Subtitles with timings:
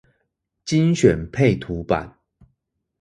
[0.65, 2.17] 精選配圖版